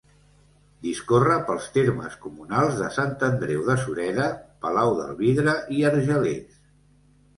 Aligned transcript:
Discorre 0.85 1.35
pels 1.49 1.67
termes 1.75 2.15
comunals 2.23 2.79
de 2.81 2.89
Sant 2.97 3.13
Andreu 3.29 3.61
de 3.69 3.77
Sureda, 3.85 4.27
Palau 4.65 4.95
del 5.03 5.15
Vidre 5.21 5.55
i 5.79 5.87
Argelers. 5.91 6.61